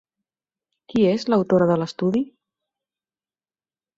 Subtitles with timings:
[0.93, 2.23] Qui és l'autora de l'estudi?